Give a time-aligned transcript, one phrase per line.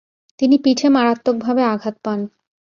[0.39, 2.19] তিনি পিঠে মারাত্মকভাবে আঘাত পান।